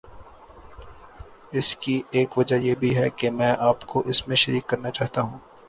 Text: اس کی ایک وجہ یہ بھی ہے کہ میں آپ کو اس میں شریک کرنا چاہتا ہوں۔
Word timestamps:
اس 1.51 1.75
کی 1.75 2.01
ایک 2.11 2.37
وجہ 2.37 2.55
یہ 2.55 2.75
بھی 2.75 2.95
ہے 2.97 3.09
کہ 3.09 3.31
میں 3.31 3.53
آپ 3.59 3.85
کو 3.85 4.03
اس 4.05 4.27
میں 4.27 4.35
شریک 4.35 4.67
کرنا 4.67 4.89
چاہتا 4.89 5.21
ہوں۔ 5.21 5.37